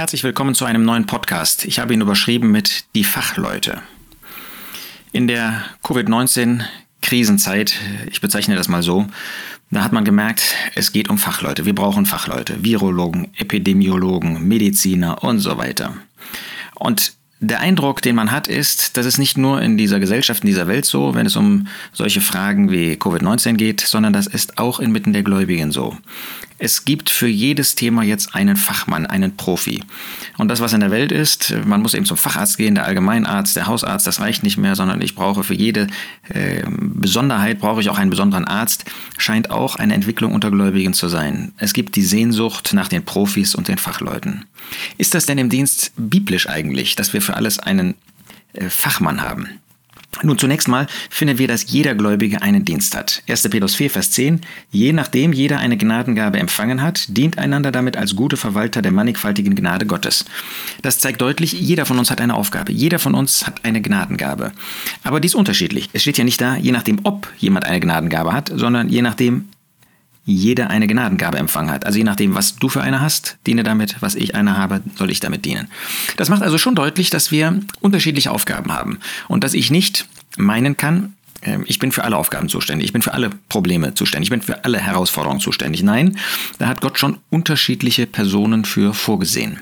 [0.00, 1.66] Herzlich willkommen zu einem neuen Podcast.
[1.66, 3.82] Ich habe ihn überschrieben mit Die Fachleute.
[5.12, 7.74] In der Covid-19-Krisenzeit,
[8.10, 9.08] ich bezeichne das mal so,
[9.70, 11.66] da hat man gemerkt, es geht um Fachleute.
[11.66, 15.94] Wir brauchen Fachleute, Virologen, Epidemiologen, Mediziner und so weiter.
[16.76, 20.46] Und der Eindruck, den man hat, ist, dass es nicht nur in dieser Gesellschaft, in
[20.46, 24.80] dieser Welt so, wenn es um solche Fragen wie Covid-19 geht, sondern das ist auch
[24.80, 25.94] inmitten der Gläubigen so.
[26.62, 29.82] Es gibt für jedes Thema jetzt einen Fachmann, einen Profi.
[30.36, 33.56] Und das, was in der Welt ist, man muss eben zum Facharzt gehen, der Allgemeinarzt,
[33.56, 35.86] der Hausarzt, das reicht nicht mehr, sondern ich brauche für jede
[36.28, 38.84] äh, Besonderheit, brauche ich auch einen besonderen Arzt,
[39.16, 41.52] scheint auch eine Entwicklung unter Gläubigen zu sein.
[41.56, 44.44] Es gibt die Sehnsucht nach den Profis und den Fachleuten.
[44.98, 47.94] Ist das denn im Dienst biblisch eigentlich, dass wir für alles einen
[48.52, 49.48] äh, Fachmann haben?
[50.22, 53.22] Nun, zunächst mal finden wir, dass jeder Gläubige einen Dienst hat.
[53.28, 53.48] 1.
[53.48, 54.40] Petrus 4, Vers 10.
[54.70, 59.54] Je nachdem jeder eine Gnadengabe empfangen hat, dient einander damit als gute Verwalter der mannigfaltigen
[59.54, 60.24] Gnade Gottes.
[60.82, 62.72] Das zeigt deutlich, jeder von uns hat eine Aufgabe.
[62.72, 64.52] Jeder von uns hat eine Gnadengabe.
[65.04, 65.88] Aber die ist unterschiedlich.
[65.92, 69.48] Es steht ja nicht da, je nachdem, ob jemand eine Gnadengabe hat, sondern je nachdem,
[70.24, 71.86] jeder eine Gnadengabe empfangen hat.
[71.86, 75.10] Also je nachdem, was du für eine hast, diene damit, was ich eine habe, soll
[75.10, 75.68] ich damit dienen.
[76.16, 78.98] Das macht also schon deutlich, dass wir unterschiedliche Aufgaben haben
[79.28, 83.02] und dass ich nicht meinen kann, ähm, ich bin für alle Aufgaben zuständig, ich bin
[83.02, 85.82] für alle Probleme zuständig, ich bin für alle Herausforderungen zuständig.
[85.82, 86.16] Nein,
[86.58, 89.58] da hat Gott schon unterschiedliche Personen für vorgesehen.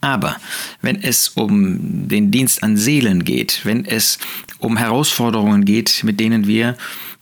[0.00, 0.36] Aber
[0.82, 4.18] wenn es um den Dienst an Seelen geht, wenn es
[4.58, 6.76] um Herausforderungen geht, mit denen wir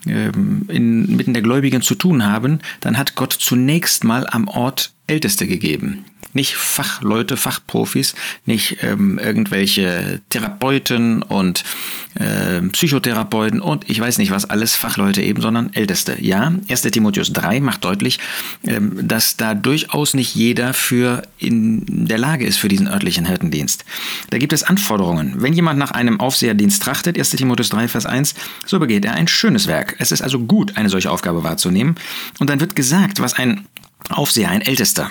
[0.06, 5.46] ähm, inmitten der Gläubigen zu tun haben, dann hat Gott zunächst mal am Ort Älteste
[5.46, 11.64] gegeben nicht Fachleute, Fachprofis, nicht ähm, irgendwelche Therapeuten und
[12.14, 16.16] äh, Psychotherapeuten und ich weiß nicht was alles Fachleute eben, sondern Älteste.
[16.20, 16.82] Ja, 1.
[16.82, 18.18] Timotheus 3 macht deutlich,
[18.64, 23.84] ähm, dass da durchaus nicht jeder für in der Lage ist für diesen örtlichen Hirtendienst.
[24.30, 25.34] Da gibt es Anforderungen.
[25.36, 27.30] Wenn jemand nach einem Aufseherdienst trachtet, 1.
[27.30, 28.34] Timotheus 3, Vers 1,
[28.66, 29.96] so begeht er ein schönes Werk.
[29.98, 31.96] Es ist also gut, eine solche Aufgabe wahrzunehmen.
[32.38, 33.66] Und dann wird gesagt, was ein
[34.10, 35.10] Aufseher, ein Ältester,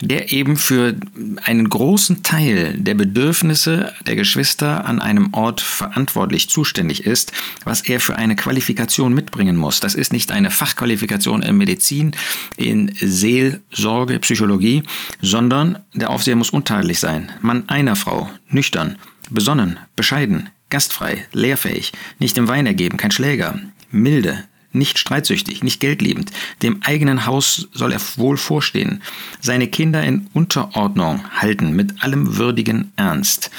[0.00, 0.94] der eben für
[1.42, 7.32] einen großen Teil der Bedürfnisse der Geschwister an einem Ort verantwortlich zuständig ist,
[7.64, 9.80] was er für eine Qualifikation mitbringen muss.
[9.80, 12.12] Das ist nicht eine Fachqualifikation in Medizin,
[12.56, 14.82] in Seelsorge, Psychologie,
[15.22, 17.32] sondern der Aufseher muss untadelig sein.
[17.40, 18.98] Mann einer Frau, nüchtern,
[19.30, 23.58] besonnen, bescheiden, gastfrei, lehrfähig, nicht im Wein ergeben, kein Schläger,
[23.90, 26.30] milde, nicht streitsüchtig, nicht geldliebend.
[26.62, 29.02] Dem eigenen Haus soll er wohl vorstehen,
[29.40, 33.50] seine Kinder in Unterordnung halten, mit allem würdigen Ernst.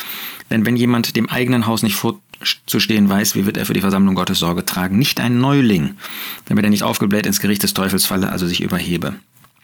[0.49, 4.15] Denn wenn jemand dem eigenen Haus nicht vorzustehen weiß, wie wird er für die Versammlung
[4.15, 4.97] Gottes Sorge tragen?
[4.97, 5.95] Nicht ein Neuling,
[6.45, 9.15] damit er nicht aufgebläht ins Gericht des Teufels falle, also sich überhebe.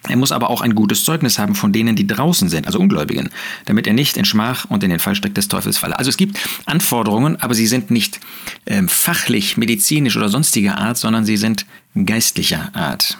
[0.07, 3.29] Er muss aber auch ein gutes Zeugnis haben von denen, die draußen sind, also Ungläubigen,
[3.65, 5.97] damit er nicht in Schmach und in den Fallstrick des Teufels falle.
[5.99, 8.19] Also es gibt Anforderungen, aber sie sind nicht
[8.65, 11.65] äh, fachlich, medizinisch oder sonstiger Art, sondern sie sind
[12.05, 13.17] geistlicher Art.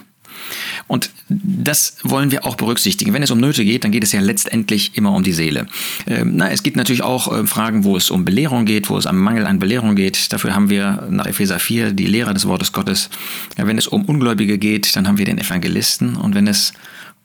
[0.88, 3.14] Und das wollen wir auch berücksichtigen.
[3.14, 5.68] Wenn es um Nöte geht, dann geht es ja letztendlich immer um die Seele.
[6.08, 9.06] Ähm, na, es gibt natürlich auch äh, Fragen, wo es um Belehrung geht, wo es
[9.06, 10.32] am Mangel an Belehrung geht.
[10.34, 13.10] Dafür haben wir nach Epheser 4 die Lehrer des Wortes Gottes.
[13.56, 16.16] Wenn es um Ungläubige geht, dann haben wir den Evangelisten.
[16.16, 16.74] Und wenn es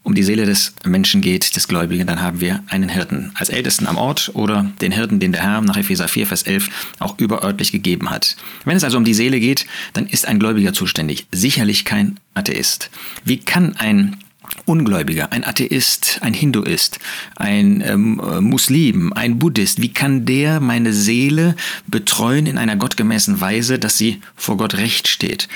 [0.06, 3.88] um die Seele des Menschen geht, des Gläubigen, dann haben wir einen Hirten als Ältesten
[3.88, 6.68] am Ort oder den Hirten, den der Herr nach Epheser 4, Vers 11
[7.00, 8.36] auch überörtlich gegeben hat.
[8.64, 12.88] Wenn es also um die Seele geht, dann ist ein Gläubiger zuständig, sicherlich kein Atheist.
[13.24, 14.16] Wie kann ein
[14.64, 17.00] Ungläubiger, ein Atheist, ein Hinduist,
[17.34, 21.56] ein ähm, Muslim, ein Buddhist, wie kann der meine Seele
[21.88, 25.48] betreuen in einer gottgemäßen Weise, dass sie vor Gott recht steht?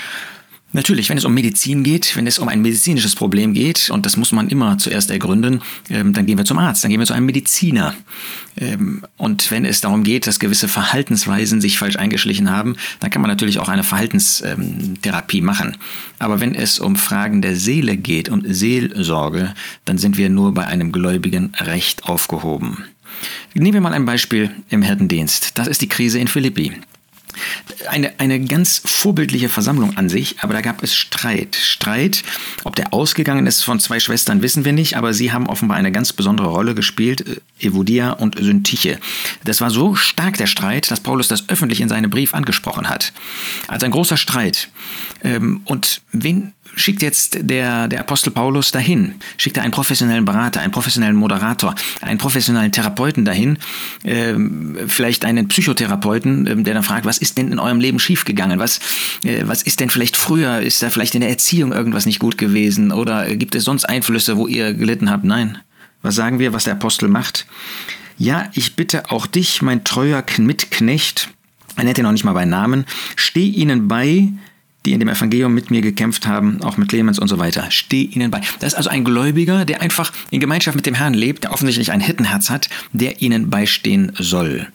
[0.73, 4.15] Natürlich, wenn es um Medizin geht, wenn es um ein medizinisches Problem geht, und das
[4.15, 7.13] muss man immer zuerst ergründen, ähm, dann gehen wir zum Arzt, dann gehen wir zu
[7.13, 7.93] einem Mediziner.
[8.57, 13.21] Ähm, und wenn es darum geht, dass gewisse Verhaltensweisen sich falsch eingeschlichen haben, dann kann
[13.21, 15.77] man natürlich auch eine Verhaltenstherapie machen.
[16.19, 19.53] Aber wenn es um Fragen der Seele geht, um Seelsorge,
[19.85, 22.85] dann sind wir nur bei einem Gläubigen recht aufgehoben.
[23.53, 25.57] Nehmen wir mal ein Beispiel im Hirtendienst.
[25.57, 26.71] Das ist die Krise in Philippi.
[27.89, 31.55] Eine, eine ganz vorbildliche Versammlung an sich, aber da gab es Streit.
[31.55, 32.23] Streit,
[32.63, 35.91] ob der ausgegangen ist von zwei Schwestern, wissen wir nicht, aber sie haben offenbar eine
[35.91, 38.99] ganz besondere Rolle gespielt, äh, Evodia und Syntyche.
[39.43, 43.13] Das war so stark der Streit, dass Paulus das öffentlich in seinem Brief angesprochen hat.
[43.67, 44.69] Also ein großer Streit.
[45.23, 49.15] Ähm, und wen schickt jetzt der, der Apostel Paulus dahin?
[49.37, 53.57] Schickt er einen professionellen Berater, einen professionellen Moderator, einen professionellen Therapeuten dahin,
[54.03, 58.59] ähm, vielleicht einen Psychotherapeuten, ähm, der dann fragt, was ist denn in eurem Leben schiefgegangen?
[58.59, 58.79] Was,
[59.23, 60.59] äh, was ist denn vielleicht früher?
[60.61, 62.91] Ist da vielleicht in der Erziehung irgendwas nicht gut gewesen?
[62.91, 65.23] Oder gibt es sonst Einflüsse, wo ihr gelitten habt?
[65.23, 65.57] Nein.
[66.01, 67.45] Was sagen wir, was der Apostel macht?
[68.17, 71.29] Ja, ich bitte auch dich, mein treuer Mitknecht,
[71.75, 72.85] er nennt ihn noch nicht mal bei Namen,
[73.15, 74.29] steh ihnen bei,
[74.85, 77.69] die in dem Evangelium mit mir gekämpft haben, auch mit Clemens und so weiter.
[77.69, 78.41] Steh ihnen bei.
[78.59, 81.91] Das ist also ein Gläubiger, der einfach in Gemeinschaft mit dem Herrn lebt, der offensichtlich
[81.91, 84.67] ein Hittenherz hat, der ihnen beistehen soll.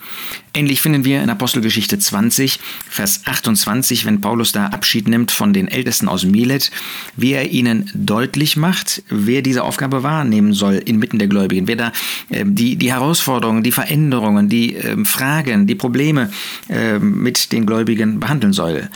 [0.55, 5.69] Ähnlich finden wir in Apostelgeschichte 20, Vers 28, wenn Paulus da Abschied nimmt von den
[5.69, 6.70] Ältesten aus Milet,
[7.14, 11.93] wie er ihnen deutlich macht, wer diese Aufgabe wahrnehmen soll inmitten der Gläubigen, wer da
[12.31, 16.31] äh, die, die Herausforderungen, die Veränderungen, die äh, Fragen, die Probleme
[16.70, 18.88] äh, mit den Gläubigen behandeln soll.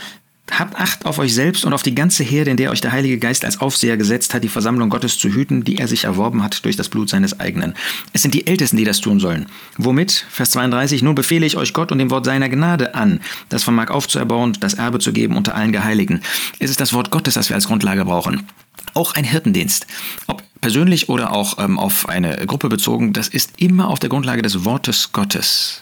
[0.51, 3.17] Habt Acht auf euch selbst und auf die ganze Herde, in der euch der Heilige
[3.17, 6.65] Geist als Aufseher gesetzt hat, die Versammlung Gottes zu hüten, die er sich erworben hat
[6.65, 7.73] durch das Blut seines eigenen.
[8.11, 9.45] Es sind die Ältesten, die das tun sollen.
[9.77, 10.25] Womit?
[10.29, 13.89] Vers 32, nun befehle ich euch Gott und dem Wort seiner Gnade an, das vermag
[13.89, 16.21] aufzuerbauen das Erbe zu geben unter allen Geheiligten.
[16.59, 18.47] Es ist das Wort Gottes, das wir als Grundlage brauchen.
[18.93, 19.87] Auch ein Hirtendienst,
[20.27, 24.41] ob persönlich oder auch ähm, auf eine Gruppe bezogen, das ist immer auf der Grundlage
[24.41, 25.81] des Wortes Gottes.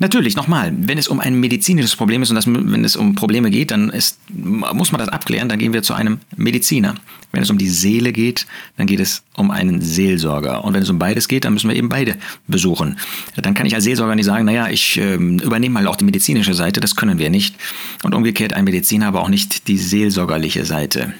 [0.00, 3.50] Natürlich, nochmal, wenn es um ein medizinisches Problem ist und das, wenn es um Probleme
[3.50, 6.96] geht, dann ist, muss man das abklären, dann gehen wir zu einem Mediziner.
[7.30, 8.46] Wenn es um die Seele geht,
[8.76, 10.64] dann geht es um einen Seelsorger.
[10.64, 12.16] Und wenn es um beides geht, dann müssen wir eben beide
[12.48, 12.98] besuchen.
[13.36, 16.54] Dann kann ich als Seelsorger nicht sagen, naja, ich äh, übernehme mal auch die medizinische
[16.54, 17.54] Seite, das können wir nicht.
[18.02, 21.14] Und umgekehrt ein Mediziner aber auch nicht die seelsorgerliche Seite.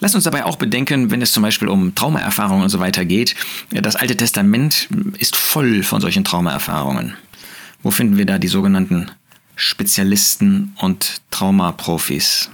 [0.00, 3.36] Lasst uns dabei auch bedenken, wenn es zum Beispiel um Traumaerfahrungen und so weiter geht,
[3.70, 7.14] das Alte Testament ist voll von solchen Traumaerfahrungen.
[7.82, 9.10] Wo finden wir da die sogenannten
[9.56, 12.50] Spezialisten und Traumaprofis?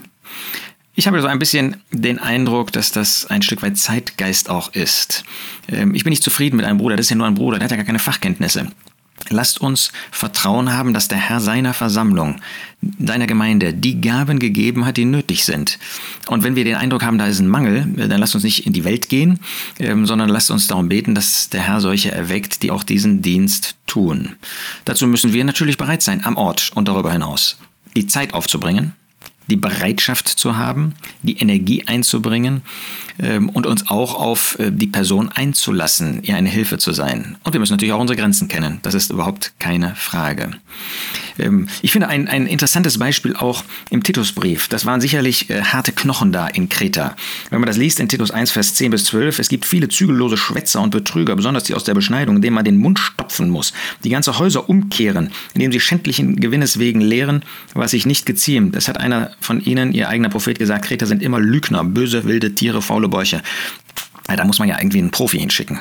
[0.95, 5.25] Ich habe so ein bisschen den Eindruck, dass das ein Stück weit Zeitgeist auch ist.
[5.69, 7.67] Ähm, ich bin nicht zufrieden mit einem Bruder, das ist ja nur ein Bruder, der
[7.67, 8.71] hat ja gar keine Fachkenntnisse.
[9.29, 12.41] Lasst uns Vertrauen haben, dass der Herr seiner Versammlung,
[12.99, 15.79] seiner Gemeinde die Gaben gegeben hat, die nötig sind.
[16.29, 18.73] Und wenn wir den Eindruck haben, da ist ein Mangel, dann lasst uns nicht in
[18.73, 19.41] die Welt gehen,
[19.79, 23.77] ähm, sondern lasst uns darum beten, dass der Herr solche erweckt, die auch diesen Dienst
[23.87, 24.37] tun.
[24.85, 27.59] Dazu müssen wir natürlich bereit sein, am Ort und darüber hinaus,
[27.97, 28.93] die Zeit aufzubringen,
[29.49, 32.63] die Bereitschaft zu haben, die Energie einzubringen
[33.19, 37.37] ähm, und uns auch auf äh, die Person einzulassen, ihr eine Hilfe zu sein.
[37.45, 38.81] Und wir müssen natürlich auch unsere Grenzen kennen.
[38.83, 40.53] Das ist überhaupt keine Frage.
[41.39, 44.69] Ähm, ich finde ein, ein interessantes Beispiel auch im Titusbrief.
[44.69, 47.17] Das waren sicherlich äh, harte Knochen da in Kreta.
[47.51, 50.37] Wenn man das liest in Titus 1, Vers 10 bis 12, es gibt viele zügellose
[50.37, 53.73] Schwätzer und Betrüger, besonders die aus der Beschneidung, denen man den Mund stopfen muss,
[54.05, 57.43] die ganze Häuser umkehren, indem sie schändlichen Gewinnes wegen lehren,
[57.75, 58.75] was sich nicht geziemt.
[58.75, 62.55] Das hat einer von ihnen, ihr eigener Prophet, gesagt, Kreter sind immer Lügner, böse, wilde
[62.55, 63.43] Tiere, faule Bäuche.
[64.27, 65.79] Da muss man ja irgendwie einen Profi hinschicken.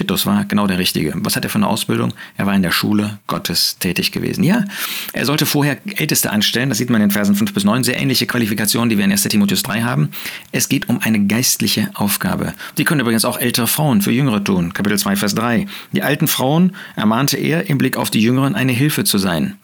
[0.00, 1.12] Titus war genau der Richtige.
[1.16, 2.14] Was hat er für eine Ausbildung?
[2.38, 4.42] Er war in der Schule Gottes tätig gewesen.
[4.42, 4.64] Ja,
[5.12, 6.70] er sollte vorher Älteste anstellen.
[6.70, 7.84] Das sieht man in den Versen 5 bis 9.
[7.84, 9.24] Sehr ähnliche Qualifikationen, die wir in 1.
[9.24, 10.08] Timotheus 3 haben.
[10.52, 12.54] Es geht um eine geistliche Aufgabe.
[12.78, 14.72] Die können übrigens auch ältere Frauen für Jüngere tun.
[14.72, 15.66] Kapitel 2, Vers 3.
[15.92, 19.58] Die alten Frauen ermahnte er, im Blick auf die Jüngeren eine Hilfe zu sein.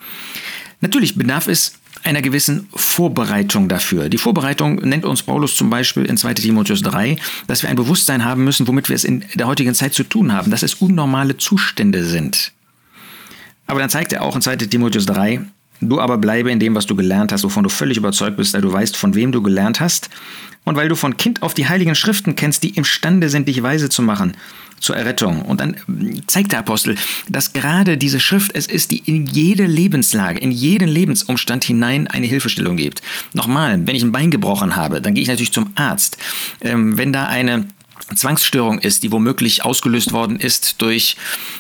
[0.83, 4.09] Natürlich bedarf es einer gewissen Vorbereitung dafür.
[4.09, 7.17] Die Vorbereitung nennt uns Paulus zum Beispiel in 2 Timotheus 3,
[7.47, 10.33] dass wir ein Bewusstsein haben müssen, womit wir es in der heutigen Zeit zu tun
[10.33, 12.53] haben, dass es unnormale Zustände sind.
[13.67, 15.41] Aber dann zeigt er auch in 2 Timotheus 3,
[15.81, 18.61] Du aber bleibe in dem, was du gelernt hast, wovon du völlig überzeugt bist, da
[18.61, 20.11] du weißt, von wem du gelernt hast,
[20.67, 23.89] und weil du von Kind auf die heiligen Schriften kennst, die imstande sind, dich weise
[23.89, 24.33] zu machen
[24.81, 25.43] zur Errettung.
[25.43, 25.77] Und dann
[26.27, 26.97] zeigt der Apostel,
[27.29, 32.27] dass gerade diese Schrift es ist, die in jede Lebenslage, in jeden Lebensumstand hinein eine
[32.27, 33.01] Hilfestellung gibt.
[33.33, 36.19] Nochmal, wenn ich ein Bein gebrochen habe, dann gehe ich natürlich zum Arzt.
[36.61, 37.67] Ähm, wenn da eine
[38.15, 41.17] Zwangsstörung ist, die womöglich ausgelöst worden ist durch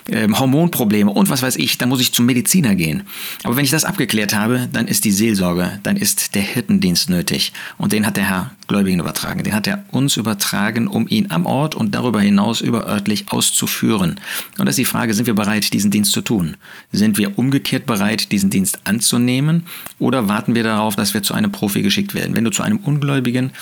[0.09, 3.02] ähm, Hormonprobleme und was weiß ich, dann muss ich zum Mediziner gehen.
[3.43, 7.52] Aber wenn ich das abgeklärt habe, dann ist die Seelsorge, dann ist der Hirtendienst nötig.
[7.78, 9.43] Und den hat der Herr Gläubigen übertragen.
[9.43, 14.21] Den hat er uns übertragen, um ihn am Ort und darüber hinaus überörtlich auszuführen.
[14.59, 16.57] Und das ist die Frage, sind wir bereit, diesen Dienst zu tun?
[16.93, 19.66] Sind wir umgekehrt bereit, diesen Dienst anzunehmen?
[19.99, 22.35] Oder warten wir darauf, dass wir zu einem Profi geschickt werden?
[22.35, 23.52] Wenn du zu einem ungläubigen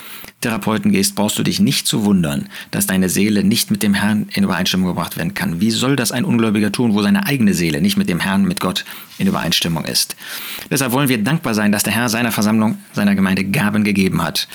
[0.41, 4.27] Therapeuten gehst, brauchst du dich nicht zu wundern, dass deine Seele nicht mit dem Herrn
[4.33, 5.61] in Übereinstimmung gebracht werden kann.
[5.61, 8.59] Wie soll das ein Ungläubiger tun, wo seine eigene Seele nicht mit dem Herrn, mit
[8.59, 8.85] Gott
[9.17, 10.15] in Übereinstimmung ist?
[10.69, 14.47] Deshalb wollen wir dankbar sein, dass der Herr seiner Versammlung, seiner Gemeinde Gaben gegeben hat.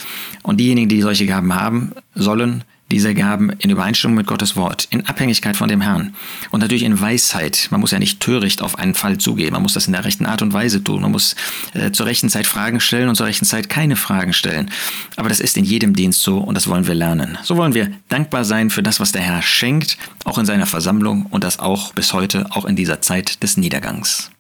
[0.43, 5.07] Und diejenigen, die solche Gaben haben, sollen diese Gaben in Übereinstimmung mit Gottes Wort, in
[5.07, 6.15] Abhängigkeit von dem Herrn
[6.51, 7.69] und natürlich in Weisheit.
[7.71, 10.27] Man muss ja nicht töricht auf einen Fall zugehen, man muss das in der rechten
[10.27, 11.03] Art und Weise tun.
[11.03, 11.37] Man muss
[11.75, 14.71] äh, zur rechten Zeit Fragen stellen und zur rechten Zeit keine Fragen stellen.
[15.17, 17.39] Aber das ist in jedem Dienst so und das wollen wir lernen.
[17.43, 21.27] So wollen wir dankbar sein für das, was der Herr schenkt, auch in seiner Versammlung
[21.27, 24.31] und das auch bis heute, auch in dieser Zeit des Niedergangs.